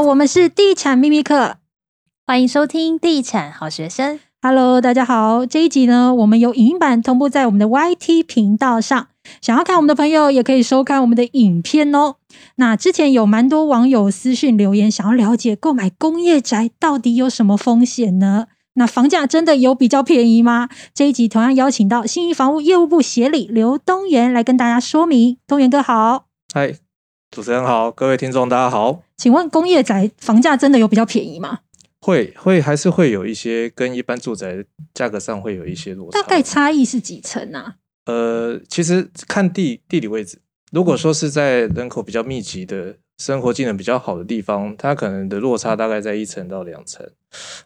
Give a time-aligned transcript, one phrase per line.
[0.00, 1.56] 我们是地产秘密课，
[2.24, 4.20] 欢迎收听地产好学生。
[4.40, 9.08] Hello，大家好，这一集呢，我们有影音版同步在我们的 YT 频道上，
[9.40, 12.14] 想要看我们的朋友也可以收看我们的影片哦。
[12.56, 18.46] 那之前有蛮多网友私讯留言，想要了解购买工业宅到底有什么风险呢？
[18.74, 20.68] 那房价真的有比较便宜吗？
[20.94, 25.38] 这一集同样邀请到信义房屋业务部协理刘东元来跟大家说明。
[25.48, 26.74] 东元哥好，嗨，
[27.30, 29.02] 主持人好，各位听众大家好。
[29.16, 31.60] 请问工业宅房价真的有比较便宜吗？
[32.00, 34.64] 会会还是会有一些跟一般住宅
[34.94, 36.20] 价格上会有一些落差。
[36.20, 37.76] 大概差异是几成啊？
[38.06, 40.38] 呃，其实看地地理位置，
[40.72, 42.96] 如果说是在人口比较密集的。
[43.20, 47.04] 生活技能比较好的地方，它可能的落差大概在一层到两层。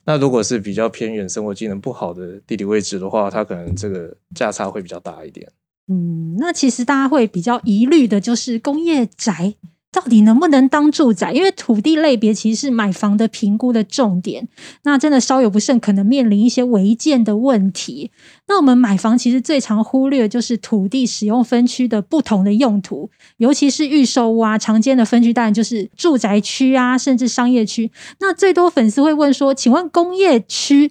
[0.07, 5.47] 那如果是比较偏远、生活技能不好的地理位置的话，它可能这个价差会比较大一点。
[5.89, 9.55] 嗯，那其实大家会比较疑虑的就是工业宅。
[9.95, 11.33] 到底能不能当住宅？
[11.33, 14.49] 因为土地类别其实是买房的评估的重点。
[14.85, 18.11] 那真的稍有不慎，可能面临一些违建的问题。
[18.49, 27.93] 那我们买房其实最常忽略就是土地使用分区的不同的用途，尤其是预售屋啊，常见的分区当然就是住宅区啊，甚至商业区。
[28.21, 30.91] 那最多粉丝会问说：“请问工业区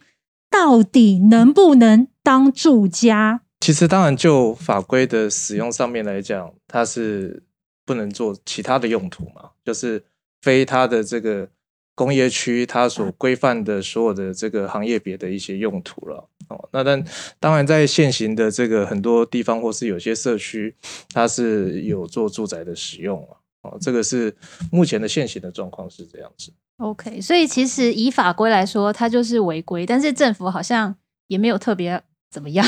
[0.51, 7.43] 到底能不能当住家？”其实，当然就法规的使用上面来讲，它是。
[7.83, 9.49] 不能做其他的用途嘛？
[9.65, 10.01] 就是
[10.41, 11.49] 非它的这个
[11.93, 16.29] 工业区，它所规范的所有的这个行业别的一些用途了。
[16.47, 17.03] 哦，那但
[17.39, 20.73] 当然，在现行的这个很多地方，或是有些社区，
[21.09, 23.35] 它是有做住宅的使用啊。
[23.63, 24.33] 哦，这个是
[24.71, 26.53] 目前的现行的状况是这样子。
[26.77, 30.95] OK，所以其实以法规来说，它就是违规，但是政府好像
[31.27, 32.01] 也没有特别。
[32.31, 32.65] 怎么样？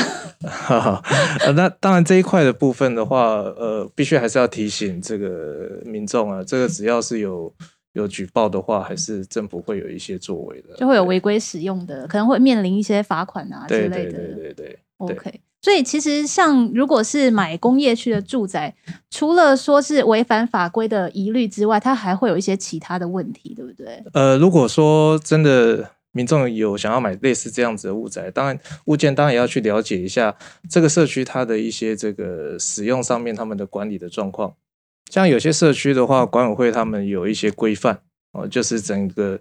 [0.68, 7.50] 呃， 那当然这一块的部分的话，呃，必须还是要提醒这个民众啊，这个只要是有
[7.94, 13.94] 有举报的话，还是政府会有一些作为的，就会有违规使用的，可能会面临一些罚款啊之类的。
[13.94, 14.78] 对对对对对。
[14.98, 18.74] OK，所以其实像如果是买工业区的住宅，
[19.10, 24.04] 除了说是违反法规的疑虑之外，它还会有一些其他的问题，对不对？
[24.12, 25.90] 呃，如果说真的。
[26.14, 30.34] 民众有想要买类似这样子的物宅，当然物件当然也要去了解一下
[30.70, 34.54] 这个社区它的一些这个使用上面他们的管理的状况。
[35.10, 38.00] 像有些社区的话，管委会他们有一些规范
[38.32, 39.38] 哦，就是整个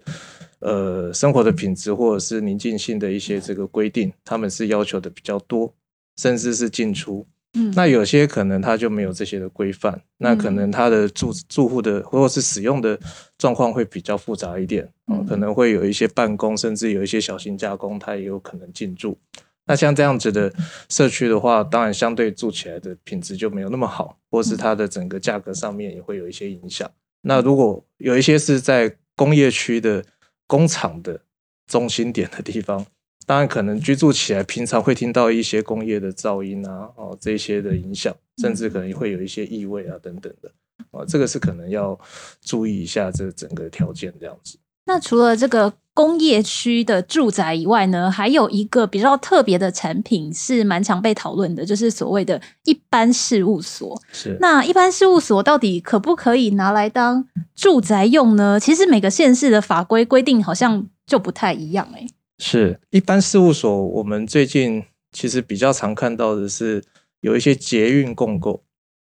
[0.59, 5.73] 呃生活的品质或者是宁静性的一些这个规定，他们是要求的比较多，
[6.17, 7.25] 甚至是进出。
[7.55, 12.99] 嗯，那有些可能他就没有这些的规范，那可能他的住住户的或者是使用的
[13.37, 19.17] 状况会比较复杂一点，嗯，可能会有一些办公，甚至有一些小型加工，它也有可能进驻。
[19.65, 20.51] 那像这样子的
[20.89, 26.89] 社区的话，当然相对住起来的品质就没有那么好，或是它的整个价格上面也会有一些影响。
[27.21, 30.03] 那如果有一些是在工业区的
[30.47, 31.21] 工厂的
[31.67, 32.85] 中心点的地方。
[33.25, 40.51] 当然，可能居住起来，平常会听到一些工业的噪音啊，哦，这些的影响，甚至可能会有一些异味啊，等等的，
[40.91, 41.97] 哦，这个是可能要
[42.41, 44.57] 注意一下这整个条件这样子。
[44.85, 54.01] 那除了这个工业区的住宅以外呢，还有一个比较特别的产品是蛮常被讨论的，就是所谓的一般事务所。
[54.11, 54.35] 是。
[54.41, 58.59] 那一般事务所到底可不可以拿来当住宅用呢？
[58.59, 62.05] 其实每个县市的法规规定好像就不太一样，欸，
[62.45, 64.83] 是一般事务所，我们最近
[65.13, 66.83] 其实比较常看到的是
[67.21, 68.61] 有一些捷运共构，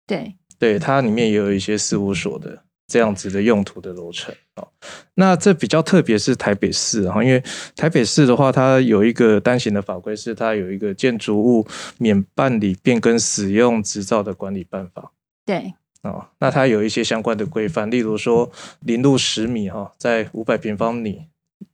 [0.05, 4.67] 对对，它里面也有一些事务所的这样子的用途的楼层啊。
[5.15, 7.41] 那这比较特别是台北市哈，因为
[7.77, 11.65] 台北市的话，它有一个单行的法规，是它有一个建筑物
[11.99, 15.13] 免办理变更使用执照的管理办法。
[15.47, 21.30] 对啊，那它有一些相关的规范，例如说零路十米哈，在五百平方米。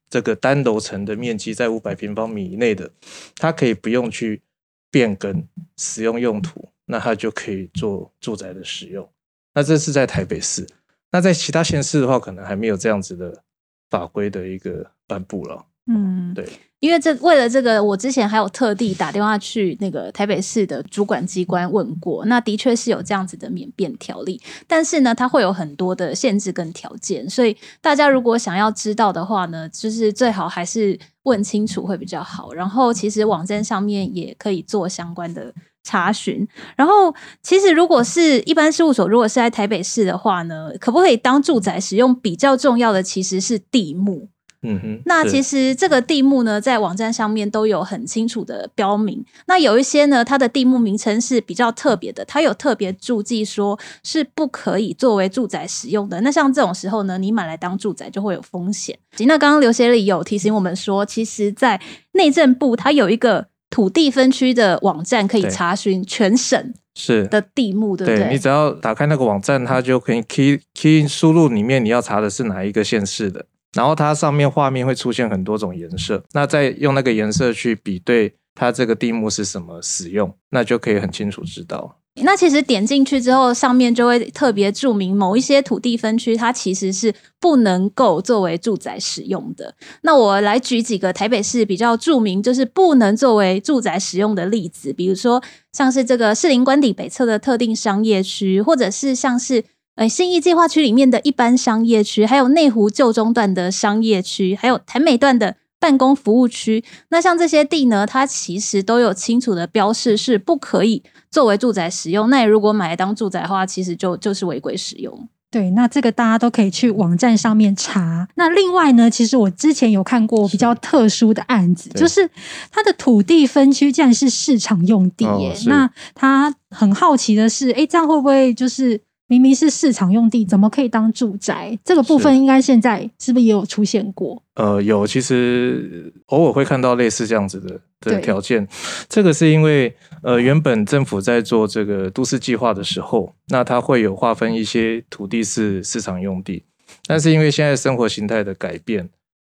[0.08, 2.90] 这个单楼层的面积在五百平方米以内的，
[3.36, 4.42] 它可以不用去
[4.90, 9.08] 变更使用用途，那它就可以做住宅的使用。
[9.54, 10.66] 那这是在台北市，
[11.10, 13.42] 那在其他县市的话，可能还没有这样子的
[13.90, 15.66] 法规的一个颁布了。
[15.86, 16.46] 嗯，对。
[16.78, 32.52] 因为这为了这个，我之前还有特地打电话去那个台北市的主管机关问过，那的确是有这样子的免变条例，但是呢，它会有很多的限制跟条件，所以大家如果想要知道的话呢，就是最好还是问清楚会比较好。
[32.52, 36.46] 然后其实网站上面也可以做相关的查询。
[36.76, 37.12] 然后
[37.42, 42.14] 其实如果是一般事务所，如果是在台北市的话呢，可不可以当住宅使用？
[42.14, 44.28] 比较重要的其实是地目。
[44.62, 49.24] 嗯哼，那其实这个地目呢，在网站上面都有很清楚的标明。
[49.46, 56.20] 那有一些呢，它的地目名称是比较特别的，它有特别注记说是不可以作为住宅使用的。
[56.22, 58.98] 那像这种时候呢，你买来当住宅就会有风险。
[59.20, 61.80] 那刚刚刘协理有提醒我们说，其实，在
[62.12, 68.28] 内政部它有一个土地分区的网站，可以查询全省是的地目，对，对不对？
[68.28, 73.46] 对，你只要打开那个网站，它就可以 key key 输入里面你要查的是哪一个县市的。
[73.76, 81.98] 然后它上面画面会出现很多种颜色，那再用那个颜色去比对它这个地目是什么使用，那就可以很清楚知道。
[82.22, 89.74] 那其实点进去之后，上面就会特别注明某一些土地分区，它其实是不能够作为住宅使用的。
[90.00, 95.42] 那我来举几个台北市比较著名，就是不能作为住宅使用的例子，比如说
[95.74, 99.62] 像是这个士林官邸北侧的特定商业区，或者是像是。
[99.96, 112.28] 呃，信义计划区里面的一般商业区，还有内湖旧中段的商业区，还有台美段的办公服务区，那像这些地呢，它其实都有清楚的标示，是不可以作为住宅使用。
[112.28, 115.28] 那如果买来当住宅的话，其实就就是违规使用。
[115.50, 118.28] 对，那这个大家都可以去网站上面查。
[118.34, 122.28] 那另外呢，其实我之前有看过比较特殊的案子，就是
[122.70, 125.52] 它的土地分区竟然是市场用地耶。
[125.52, 129.00] 哦、那他很好奇的是，哎，这样会不会就是？
[129.28, 131.76] 明明是市场用地，怎么可以当住宅？
[131.84, 134.40] 这个部分应该现在是不是也有出现过？
[134.54, 138.66] 呃，有，其实偶尔会看到类似这样子的的条件。
[139.08, 146.62] 这个是因为呃，原本政府在做这个都市计划的时候，那它会有划分一些土地是市场用地，
[147.06, 149.08] 但是因为现在生活形态的改变，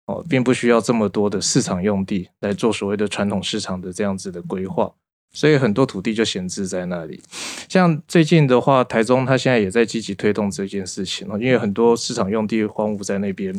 [0.07, 4.91] 哦，并不需要这么多的市场用地来做所谓的传统市场的这样子的规划。
[5.33, 7.23] 所以很多土地就闲置在那里，
[7.69, 13.55] 像最近的话，台中它现在也在积极推动这件事情哦，因为很多市场用地荒芜在那边，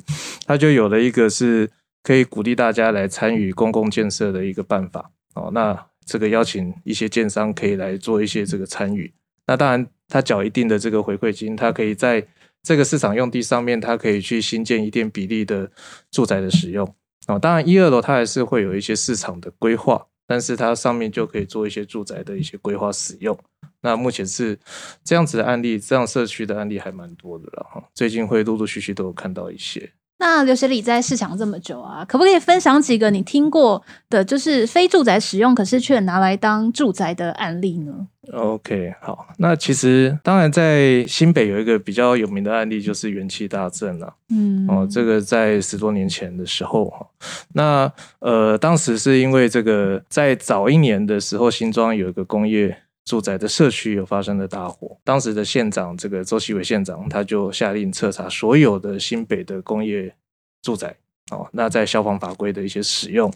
[0.46, 1.70] 它就有了一个是
[2.04, 5.50] 可以鼓励大家来参与公共建设的一个办法哦。
[5.54, 9.14] 那这个邀请一些建商可以来做一些这个参与，
[9.48, 12.28] 那当然他缴一定的这个回馈金，他可以在
[12.62, 15.72] 这个市场用地上面，他可以去新建一定比例的
[16.12, 16.86] 住宅的使用
[17.28, 17.40] 哦。
[17.40, 20.06] 当然一二楼它还是会有一些市场的规划。
[20.32, 23.38] 但是它上面就可以做一些住宅的一些规划使用。
[23.82, 24.58] 那目前是
[25.04, 27.84] 这样子的案例，这样社区的案例还蛮多的了哈。
[27.94, 29.92] 最近会陆陆续续都有看到一些。
[30.22, 37.92] 那刘学礼在市场这么久啊，可不可以分享几个你听过的，就是非住宅使用，可是却拿来当住宅的案例呢
[38.32, 44.14] ？OK，好，那其实当然在新北有一个比较有名的案例，就是元气大正了。
[44.30, 47.08] 嗯，哦，这个在十多年前的时候哈，
[47.54, 52.78] 那呃，当时是因为这个在早一年的时候，新庄有一个工业。
[53.04, 60.16] 住宅的社区有发生的大火，当时的县长这个周锡玮县长他就下令彻查所有的新北的工业
[60.62, 60.96] 住宅
[61.32, 63.34] 哦，那在消防法规的一些使用，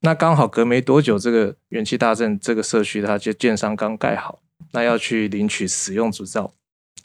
[0.00, 4.40] 那刚好隔没多久，这个元气大镇这个社区，它就建商刚盖好，
[4.72, 6.52] 那要去领取使用执照，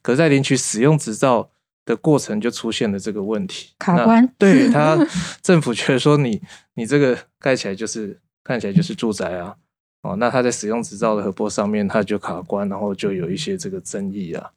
[0.01, 1.49] 可在领取使用执照
[1.85, 4.97] 的过程就出现了这个问题，卡关，对他
[5.41, 6.41] 政府觉得说你
[6.75, 9.55] 你这个盖起来就是看起来就是住宅啊。
[10.05, 14.51] 哦，那他在使用执照的核拨上面，他就卡关，然后就有一些这个争议啊。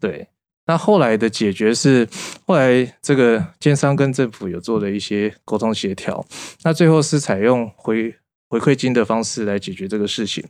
[0.00, 0.26] 对，
[0.64, 2.08] 那后来的解决是，
[2.46, 6.24] 后来这个建商跟政府有做了一些沟通协调，
[6.62, 8.14] 那最后是采用回
[8.48, 10.42] 回馈金的方式来解决这个事情。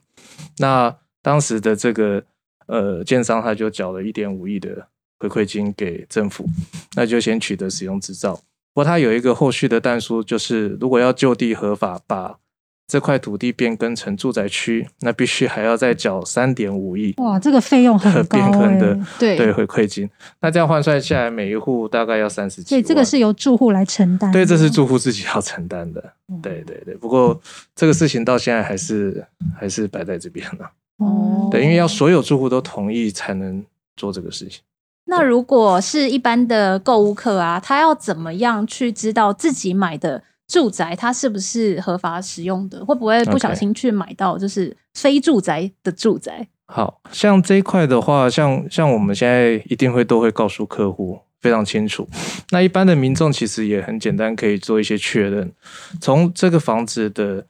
[0.58, 2.22] 那当时的这个
[2.66, 4.86] 呃建商他就缴了一点五亿的
[5.18, 6.46] 回馈金给政府，
[6.94, 8.34] 那就先取得使用执照。
[8.72, 12.38] 不过他有一个后续的但书，就是如果要就地合法把
[12.86, 17.14] 这块土地变更成住宅区，那必须还要再缴三点五亿。
[17.16, 19.00] 哇，这个费用很高哎、欸。
[19.18, 20.08] 对对，回馈金，
[20.40, 22.68] 那这样换算下来，每一户大概要三十几万。
[22.68, 24.30] 所以这个是由住户来承担。
[24.30, 26.12] 对，这是住户自己要承担的。
[26.42, 27.40] 对对对，不过
[27.74, 29.26] 这个事情到现在还是
[29.58, 30.70] 还是摆在这边了。
[30.98, 31.48] 哦。
[31.50, 33.64] 对，因为要所有住户都同意才能
[33.96, 34.60] 做这个事情。
[35.06, 40.22] 那如果是一般的购物客啊，他要怎么样去知道自己买的？
[40.46, 42.84] 住宅它是不是合法使用的？
[42.84, 46.48] 会不会不小心去买到就是非住宅的住宅？
[46.66, 52.08] 好像这一块的话，像像我们现在一定会都会告诉客户非常清楚。
[52.50, 55.52] 那一般的民众其实也很简单，可以做一些确认。
[56.00, 57.46] 从这个房子的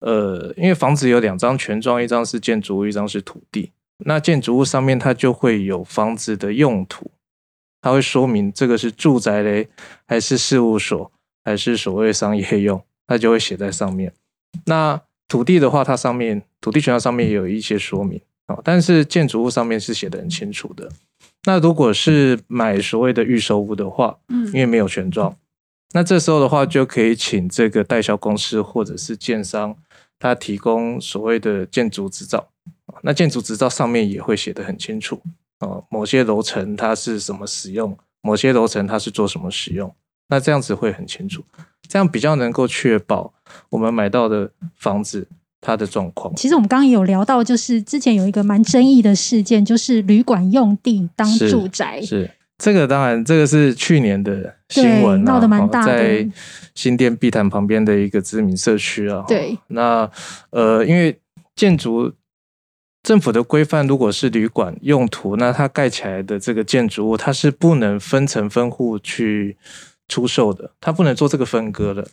[0.00, 3.72] 呃，因为房子有两张权状，一张是建筑物，一张是土地。
[4.04, 7.10] 那建筑物上面它就会有房子的用途，
[7.80, 9.68] 它会说明这个是住宅嘞，
[10.06, 11.10] 还是事务所。
[11.44, 14.12] 还是所谓商业用，它就会写在上面。
[14.66, 20.90] 那土地的话，它上面土地权状上面也有一些说明啊，但是建筑物上面是写的很清楚的。
[21.44, 25.36] 那如果是买所谓的预售屋的话，嗯，因为没有权状，
[25.92, 29.76] 那这时候的话，就可以请这个代销公司或者是建商，
[30.18, 32.48] 他提供所谓的建筑执照。
[33.02, 35.20] 那建筑执照上面也会写得很清楚
[35.58, 39.94] 啊，某些楼层它是什么使用，某些楼层它是做什么使用。
[40.28, 41.44] 那这样子会很清楚，
[41.86, 43.32] 这样比较能够确保
[43.68, 45.28] 我们买到的房子
[45.60, 46.34] 它的状况。
[46.34, 52.00] 其实我们刚刚有聊到，就是之前有一个蛮争议的事件，就是旅馆用地当住宅。
[52.00, 56.28] 是，是这个当然这个是去年的新闻，闹得蛮大的，在
[56.74, 59.24] 新店碧潭旁边的一个知名社区啊。
[59.28, 60.10] 对，那
[60.50, 61.18] 呃，因为
[61.54, 62.12] 建筑
[63.02, 69.56] 政府的规范，如果是旅馆用途，那它盖起来的这个建筑物，它是不能分层分户去。
[70.08, 72.06] 出售的，他不能做这个分割的。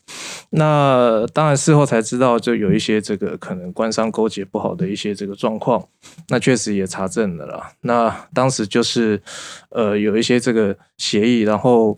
[0.52, 5.86] 那当然事后才知道，就有一些这个可能官商勾结不好的一些这个状况。
[6.30, 7.74] 那确实也查证了啦。
[7.82, 9.22] 那当时就是
[9.70, 11.98] 呃有一些这个协议，然后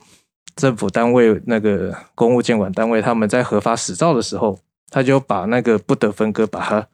[0.55, 4.59] 政府单位那个公务监管单位他们在核发使照的时候，
[4.89, 6.87] 他就把那个不得分割把它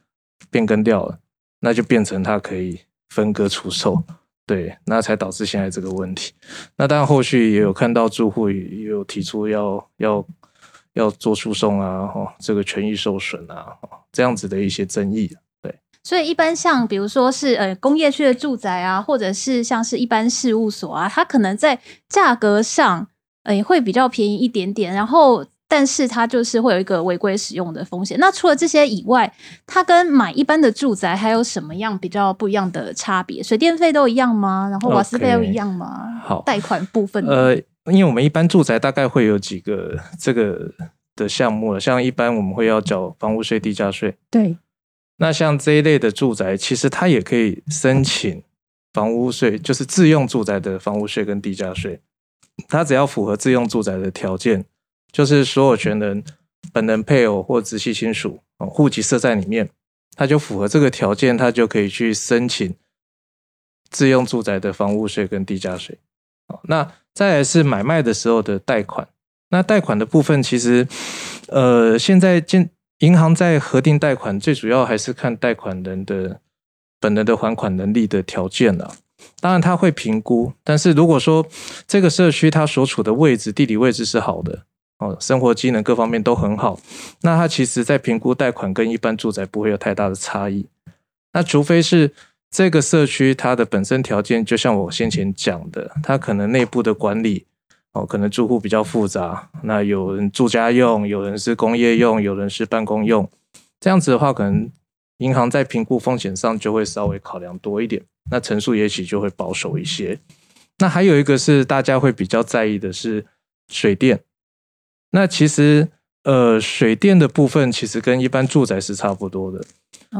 [0.49, 1.19] 变更掉了，
[1.61, 4.03] 那就变成它可以分割出售。
[4.49, 6.33] 对，那才导致现在这个问题。
[6.75, 10.25] 那当然后续也有看到住户也有提出要要
[10.93, 13.77] 要做诉讼啊，哈，这个权益受损啊，
[14.11, 15.29] 这样子的一些争议。
[15.61, 23.07] 对，所以一般像比如说是呃工业区的住宅啊，或者是像是一般事务所啊，它可能在价格上
[23.43, 25.45] 呃会比较便宜一点点，然后。
[25.69, 28.17] 但是它就是会有一个违规使用的风险。
[28.19, 29.31] 那除了这些以外，
[29.67, 33.43] 它跟买一般的住宅还有什么样比较不一样的差别？
[33.43, 34.67] 水电费都一样吗？
[34.71, 40.73] 然后瓦斯费都一样吗？Okay, 好，贷款部分呃，因为我们一般住宅大概会有几个这个
[41.15, 44.17] 的项目了，像一般我们会要缴房屋税、地价税。
[44.31, 44.57] 对。
[45.17, 48.41] 那像这一类的住宅，其实它也可以申请
[48.91, 52.01] 房屋税，就是自用住宅的房屋税跟地价税。
[52.67, 54.65] 它只要符合自用住宅的条件。
[55.11, 56.23] 就是所有权人、
[56.71, 59.69] 本人、配偶或直系亲属，哦，户籍设在里面，
[60.15, 62.75] 他就符合这个条件，他就可以去申请
[63.89, 65.97] 自用住宅的房屋税跟地价税。
[66.63, 69.07] 那再来是买卖的时候的贷款，
[69.49, 70.87] 那贷款的部分其实，
[71.47, 76.41] 呃，现在建银行在核定贷款，最主要还是看贷款人的
[76.99, 78.95] 本人的还款能力的条件了。
[79.39, 81.45] 当然他会评估，但是如果说
[81.87, 84.65] 这个社区它所处的位置、地理位置是好的。
[84.99, 86.77] 哦，生活机能各方面都很好，
[87.21, 90.67] 那它其实在评估贷款跟一般住宅不会有太大的差异。
[91.31, 92.11] 那除非是
[92.51, 97.45] 这个社区它的本身条件，就像我先前讲的，它可能内部的管理
[97.93, 103.29] 哦，可能住户比较复杂，那有人住家用，有人是工业用，有人是办公用，
[103.79, 104.69] 这样子的话，可能
[105.19, 110.19] 银行在评估风险上就会稍微考量多一点，那层数也许就会保守一些。
[110.79, 113.25] 那还有一个是大家会比较在意的是
[113.69, 114.19] 水电。
[115.11, 115.89] 那其实，
[116.23, 119.65] 呃，水电的部分其实跟一般住宅是差不多的，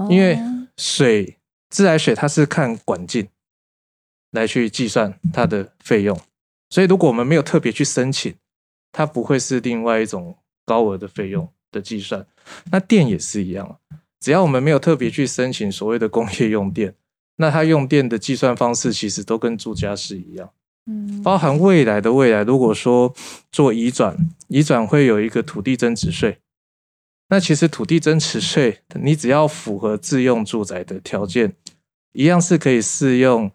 [0.09, 0.37] 因为
[0.77, 1.37] 水
[1.69, 3.27] 自来水它是看管径
[4.31, 6.19] 来去计算它的费用，
[6.69, 8.33] 所以如果我们没有特别去申请，
[8.91, 12.25] 它不会是另外一种高额的费用的计算。
[12.71, 13.79] 那电也是一样，
[14.19, 16.95] 只要我们没有特别去申请所谓的工业用电，
[17.35, 20.49] 那它用电的计算方式其实都跟住家是一样。
[21.23, 23.13] 包含未来的未来，如果说
[23.51, 24.15] 做移转，
[24.47, 26.37] 移转会有一个土地增值税。
[27.29, 31.53] 那其实土地增值税，你只要符合自用住宅的条件，
[32.13, 33.51] 一样是可以适用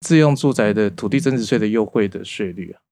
[0.00, 2.82] 自用住宅的土地增值税的优惠的税率啊。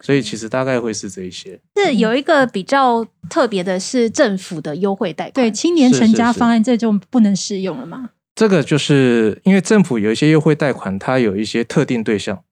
[0.00, 1.60] 所以其实大概会是这一些。
[1.76, 8.10] 是有一个比较特别的是政府的优惠贷款，对青年成家方案这就不能适用了吗？
[8.34, 12.42] 这个就是因为政府有一些优惠贷款，它有一些特定对象。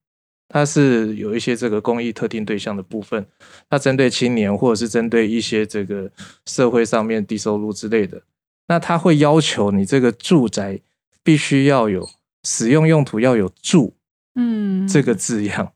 [0.53, 3.25] 它是有一些这个公益特定对象的部分，
[3.69, 6.11] 它针对青年或者是针对一些这个
[6.45, 8.21] 社会上面低收入之类的，
[8.67, 10.81] 那它会要求你这个住宅
[11.23, 12.11] 必须要有
[12.43, 13.95] 使用用途要有住，
[14.35, 15.73] 嗯，这个字样，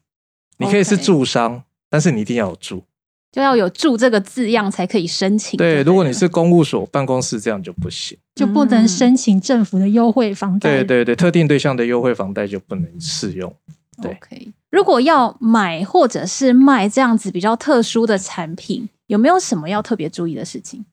[0.58, 2.82] 你可以是住商，但是你一定要有住，
[3.30, 5.56] 就要有住这个字样才可以申请。
[5.56, 10.78] 对，如果你是公务所办公室，这样就不行，就不能申请政府的优惠房贷。
[10.78, 13.54] 对对对，特定对象的优惠房贷就不能适用。
[14.02, 14.18] 对。
[14.74, 20.84] 如果要买或者是卖这样子比较特殊的产品，有没有什么要特别注意的事情？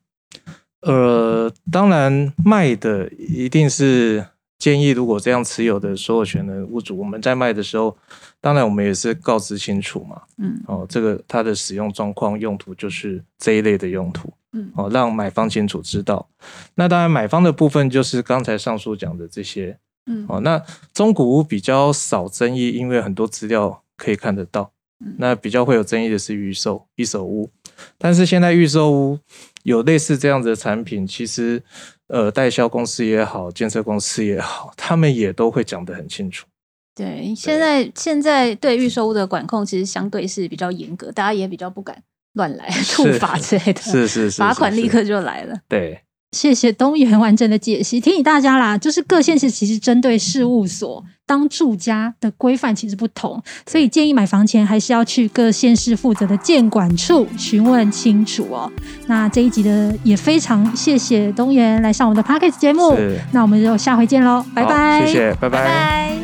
[0.82, 4.24] 呃，当然卖的一定是
[4.56, 7.96] 建议，如果这样持有的所有权的物主，我们在卖的时候，
[8.40, 10.22] 当然我们也是告知清楚嘛。
[10.38, 14.32] 嗯，哦，这个它的使用状况、用途就是这一类的用途。
[14.52, 16.28] 嗯，哦，让买方清楚知道。
[16.76, 19.76] 那当然，买方的部分就是刚才上述讲的这些。
[20.06, 24.72] 嗯，哦，那中古屋比较少争议，因为很多资料可以看得到。
[25.04, 27.50] 嗯，那比较会有争议的是预售一手屋，
[27.98, 29.18] 但是现在预售屋
[29.64, 31.62] 有类似这样子的产品，其实
[32.06, 36.46] 呃，代销公司也好，建设公司也好，他们也都会讲得很清楚。
[36.94, 42.00] 对，现在现在对预售屋的管控其实相对是比较严格，大家也比较不敢
[42.34, 45.58] 乱来，处罚之类的，是是是，罚款立刻就来了。
[45.68, 46.02] 对，
[46.32, 58.70] 谢谢东元完整的解析，提醒大家啦，就是各县市其实针对事务所当住家的规范其实不同，所以建议买房前还是要去各县市负责的建管处询问清楚哦。
[59.06, 62.96] 那这一集的也非常谢谢东元来上我们的 Podcast 节目，
[63.32, 65.58] 那我们就下回见喽，拜拜，谢谢，拜拜。
[65.58, 66.21] 拜拜。